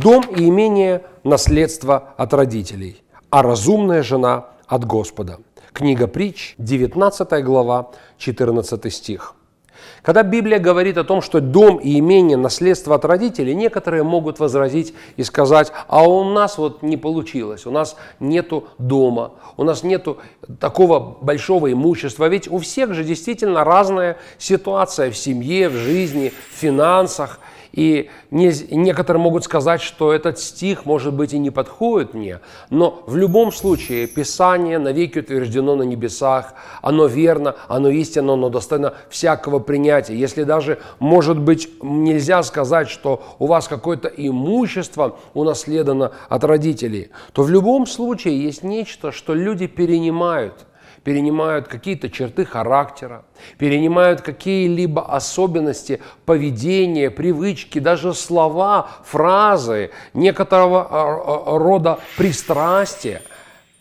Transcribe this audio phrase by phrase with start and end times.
[0.00, 5.40] Дом и имение– наследство от родителей, а разумная жена– от Господа.
[5.74, 9.34] Книга притч, 19 глава, 14 стих.
[10.02, 14.94] Когда Библия говорит о том, что дом и имение– наследство от родителей, некоторые могут возразить
[15.18, 20.16] и сказать, а у нас вот не получилось, у нас нету дома, у нас нету
[20.60, 22.26] такого большого имущества.
[22.28, 27.38] Ведь у всех же действительно разная ситуация в семье, в жизни, в финансах–
[27.72, 33.02] и не, некоторые могут сказать, что этот стих, может быть, и не подходит мне, но
[33.06, 39.58] в любом случае Писание навеки утверждено на небесах, оно верно, оно истинно, оно достойно всякого
[39.58, 40.16] принятия.
[40.16, 47.42] Если даже, может быть, нельзя сказать, что у вас какое-то имущество унаследовано от родителей, то
[47.42, 50.54] в любом случае есть нечто, что люди перенимают–
[51.04, 53.24] перенимают какие-то черты характера,
[53.58, 63.22] перенимают какие-либо особенности поведения, привычки, даже слова, фразы, некоторого а, а, рода пристрастия–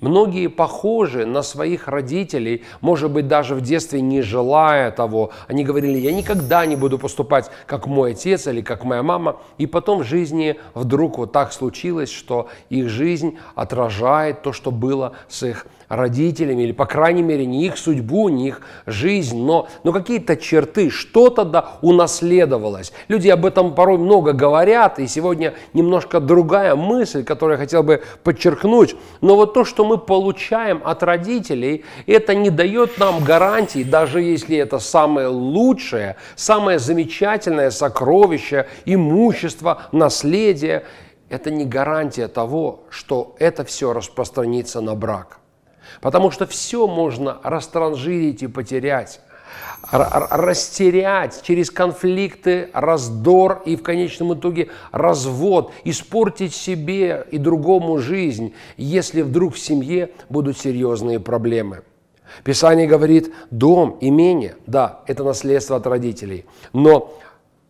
[0.00, 5.32] Многие похожи на своих родителей, может быть, даже в детстве не желая того.
[5.48, 9.40] Они говорили, я никогда не буду поступать, как мой отец или как моя мама.
[9.58, 15.14] И потом в жизни вдруг вот так случилось, что их жизнь отражает то, что было
[15.28, 19.92] с их родителями, или, по крайней мере, не их судьбу, не их жизнь, но, но
[19.92, 22.92] какие-то черты, что-то да унаследовалось.
[23.08, 28.02] Люди об этом порой много говорят, и сегодня немножко другая мысль, которую я хотел бы
[28.22, 28.96] подчеркнуть.
[29.20, 34.58] Но вот то, что мы получаем от родителей, это не дает нам гарантии, даже если
[34.58, 40.84] это самое лучшее, самое замечательное сокровище, имущество, наследие,
[41.30, 45.37] это не гарантия того, что это все распространится на брак.
[46.00, 49.20] Потому что все можно растранжирить и потерять
[49.90, 59.22] растерять через конфликты, раздор и в конечном итоге развод, испортить себе и другому жизнь, если
[59.22, 61.82] вдруг в семье будут серьезные проблемы.
[62.44, 67.14] Писание говорит, дом, имение, да, это наследство от родителей, но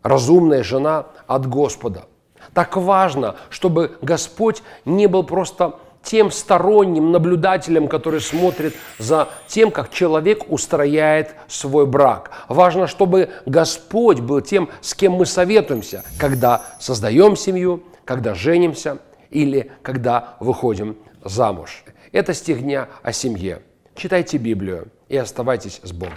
[0.02, 2.06] разумная жена от Господа.
[2.54, 9.90] Так важно, чтобы Господь не был просто тем сторонним наблюдателем, который смотрит за тем, как
[9.90, 12.30] человек устрояет свой брак.
[12.48, 18.98] Важно, чтобы Господь был тем, с кем мы советуемся, когда создаем семью, когда женимся
[19.30, 21.84] или когда выходим замуж.
[22.12, 23.62] Это стих дня о семье.
[23.94, 26.14] Читайте Библию и оставайтесь с Богом.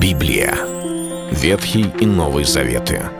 [0.00, 0.54] Библия.
[1.30, 3.19] Ветхий и Новый Заветы.